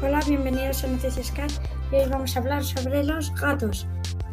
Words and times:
Hola, 0.00 0.20
bienvenidos 0.28 0.84
a 0.84 0.86
Noticias 0.86 1.32
Cat 1.32 1.50
y 1.90 1.96
hoy 1.96 2.08
vamos 2.08 2.36
a 2.36 2.38
hablar 2.38 2.62
sobre 2.62 3.02
los 3.02 3.34
gatos. 3.34 3.84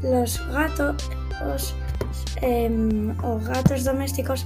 Los 0.03 0.39
gatos 0.49 1.09
em, 2.43 3.17
o 3.23 3.39
gatos 3.39 3.83
domésticos 3.83 4.45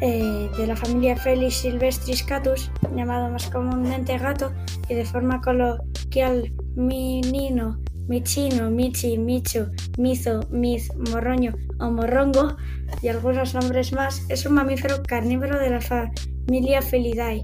eh, 0.00 0.48
de 0.56 0.66
la 0.66 0.74
familia 0.74 1.14
Felis 1.14 1.56
silvestris 1.56 2.22
catus, 2.22 2.70
llamado 2.96 3.28
más 3.28 3.50
comúnmente 3.50 4.16
gato 4.16 4.50
y 4.88 4.94
de 4.94 5.04
forma 5.04 5.42
coloquial 5.42 6.50
minino, 6.74 7.78
michino, 8.08 8.70
michi, 8.70 9.18
micho, 9.18 9.70
mizo, 9.98 10.40
miz, 10.50 10.88
morroño 11.12 11.52
o 11.80 11.90
morrongo 11.90 12.56
y 13.02 13.08
algunos 13.08 13.52
nombres 13.52 13.92
más, 13.92 14.24
es 14.30 14.46
un 14.46 14.54
mamífero 14.54 15.02
carnívoro 15.02 15.58
de 15.58 15.68
la 15.68 15.82
familia 15.82 16.80
Felidae 16.80 17.42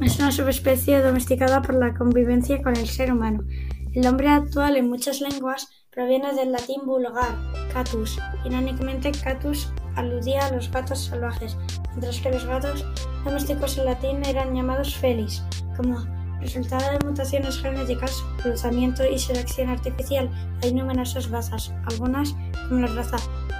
es 0.00 0.18
una 0.18 0.30
subespecie 0.30 1.00
domesticada 1.00 1.60
por 1.60 1.74
la 1.74 1.94
convivencia 1.94 2.62
con 2.62 2.76
el 2.76 2.86
ser 2.86 3.12
humano. 3.12 3.44
El 3.92 4.02
nombre 4.02 4.28
actual 4.28 4.76
en 4.76 4.88
muchas 4.88 5.20
lenguas 5.20 5.68
proviene 5.90 6.32
del 6.34 6.52
latín 6.52 6.82
vulgar, 6.84 7.36
catus. 7.72 8.18
Irónicamente, 8.44 9.10
catus 9.10 9.72
aludía 9.96 10.46
a 10.46 10.52
los 10.52 10.70
gatos 10.70 11.06
salvajes, 11.06 11.56
mientras 11.90 12.20
que 12.20 12.30
los 12.30 12.44
gatos 12.44 12.84
domésticos 13.24 13.78
en 13.78 13.86
latín 13.86 14.24
eran 14.24 14.54
llamados 14.54 14.94
felis. 14.94 15.42
Como 15.76 15.98
resultado 16.40 16.92
de 16.92 17.04
mutaciones 17.04 17.58
genéticas, 17.58 18.22
cruzamiento 18.42 19.04
y 19.04 19.18
selección 19.18 19.68
artificial, 19.70 20.30
hay 20.62 20.72
numerosas 20.72 21.28
razas. 21.30 21.72
Algunas, 21.90 22.36
como 22.68 22.82
la 22.82 22.94
raza 22.94 23.16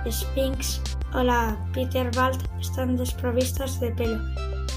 Sphinx 0.08 0.80
o 1.12 1.22
la 1.24 1.58
Peterwald, 1.74 2.38
están 2.60 2.96
desprovistas 2.96 3.80
de 3.80 3.90
pelo 3.90 4.20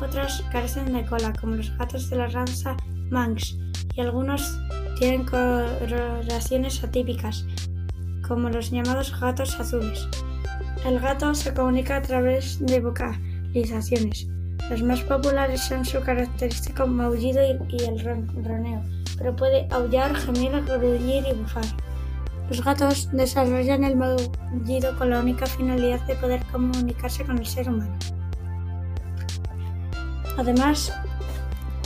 otras 0.01 0.43
carecen 0.51 0.93
de 0.93 1.05
cola, 1.05 1.33
como 1.39 1.55
los 1.55 1.75
gatos 1.77 2.09
de 2.09 2.17
la 2.17 2.27
raza 2.27 2.75
Manx, 3.09 3.57
y 3.95 4.01
algunos 4.01 4.59
tienen 4.97 5.25
coloraciones 5.25 6.83
atípicas, 6.83 7.45
como 8.27 8.49
los 8.49 8.71
llamados 8.71 9.19
gatos 9.19 9.59
azules. 9.59 10.07
El 10.85 10.99
gato 10.99 11.33
se 11.35 11.53
comunica 11.53 11.97
a 11.97 12.01
través 12.01 12.63
de 12.65 12.79
vocalizaciones. 12.79 14.27
Los 14.69 14.81
más 14.83 15.01
populares 15.01 15.61
son 15.61 15.85
su 15.85 15.99
característico 16.01 16.87
maullido 16.87 17.41
y, 17.43 17.83
el 17.83 17.99
roneo, 17.99 18.81
pero 19.17 19.35
puede 19.35 19.67
aullar, 19.71 20.15
gemir, 20.15 20.51
gruñir 20.65 21.25
y 21.29 21.33
bufar. 21.33 21.65
Los 22.49 22.63
gatos 22.63 23.09
desarrollan 23.11 23.83
el 23.83 23.95
maullido 23.95 24.97
con 24.97 25.09
la 25.09 25.19
única 25.19 25.45
finalidad 25.45 26.01
de 26.07 26.15
poder 26.15 26.43
comunicarse 26.51 27.23
con 27.25 27.37
el 27.37 27.45
ser 27.45 27.69
humano. 27.69 27.97
Además, 30.41 30.91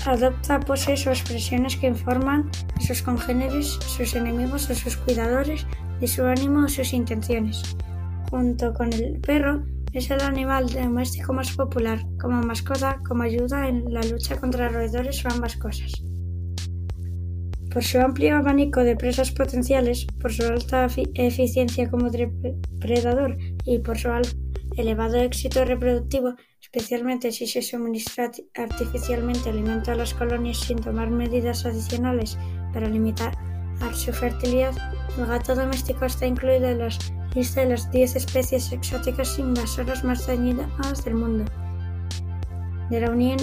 adopta 0.05 0.61
poses 0.61 1.05
o 1.07 1.09
expresiones 1.09 1.75
que 1.75 1.87
informan 1.87 2.49
a 2.77 2.79
sus 2.79 3.01
congéneres, 3.01 3.67
sus 3.85 4.15
enemigos 4.15 4.69
o 4.69 4.75
sus 4.75 4.95
cuidadores 4.95 5.67
de 5.99 6.07
su 6.07 6.23
ánimo 6.23 6.63
o 6.63 6.69
sus 6.69 6.93
intenciones. 6.93 7.75
Junto 8.29 8.73
con 8.73 8.93
el 8.93 9.19
perro, 9.19 9.65
es 9.91 10.09
el 10.09 10.21
animal 10.21 10.69
doméstico 10.69 11.33
más 11.33 11.51
popular 11.51 11.99
como 12.17 12.41
mascota, 12.43 13.01
como 13.05 13.23
ayuda 13.23 13.67
en 13.67 13.93
la 13.93 14.01
lucha 14.03 14.39
contra 14.39 14.69
roedores 14.69 15.25
o 15.25 15.29
ambas 15.29 15.57
cosas. 15.57 15.91
Por 17.73 17.83
su 17.83 17.99
amplio 17.99 18.37
abanico 18.37 18.85
de 18.85 18.95
presas 18.95 19.31
potenciales, 19.31 20.07
por 20.21 20.31
su 20.31 20.43
alta 20.43 20.87
eficiencia 21.15 21.89
como 21.89 22.09
depredador 22.09 23.37
y 23.65 23.79
por 23.79 23.97
su 23.97 24.07
elevado 24.77 25.17
éxito 25.17 25.65
reproductivo, 25.65 26.35
especialmente 26.65 27.31
si 27.31 27.45
se 27.45 27.61
suministra 27.61 28.31
artificialmente 28.55 29.49
alimento 29.49 29.91
a 29.91 29.95
las 29.95 30.13
colonias 30.15 30.57
sin 30.57 30.79
tomar 30.79 31.11
medidas 31.11 31.63
adicionales 31.65 32.37
para 32.73 32.89
limitar 32.89 33.37
su 33.93 34.11
fertilidad, 34.11 34.73
el 35.17 35.25
gato 35.27 35.55
doméstico 35.55 36.05
está 36.05 36.25
incluido 36.25 36.67
en 36.67 36.79
la 36.79 36.89
lista 37.35 37.61
de 37.61 37.69
las 37.69 37.91
10 37.91 38.15
especies 38.15 38.71
exóticas 38.71 39.37
invasoras 39.37 40.03
más 40.03 40.25
dañinas 40.25 41.05
del 41.05 41.15
mundo, 41.15 41.45
de 42.89 42.99
la 42.99 43.11
Unión 43.11 43.37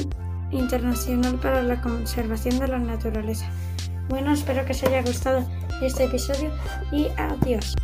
Internacional 0.51 1.37
para 1.37 1.63
la 1.63 1.81
Conservación 1.81 2.59
de 2.59 2.69
la 2.69 2.79
Naturaleza. 2.79 3.47
Bueno, 4.09 4.33
espero 4.33 4.65
que 4.67 4.73
os 4.73 4.83
haya 4.83 5.03
gustado 5.03 5.47
este 5.81 6.05
episodio 6.05 6.51
y 6.91 7.07
adiós. 7.17 7.77